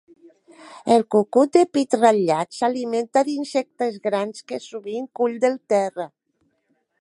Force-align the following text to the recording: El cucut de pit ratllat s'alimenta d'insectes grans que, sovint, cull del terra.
El 0.93 1.03
cucut 1.15 1.51
de 1.57 1.61
pit 1.77 1.93
ratllat 1.99 2.57
s'alimenta 2.61 3.23
d'insectes 3.29 4.01
grans 4.09 4.47
que, 4.49 4.61
sovint, 4.65 5.07
cull 5.21 5.37
del 5.45 5.61
terra. 5.77 6.09